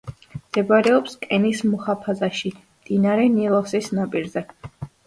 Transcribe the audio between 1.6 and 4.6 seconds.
მუჰაფაზაში, მდინარე ნილოსის ნაპირზე.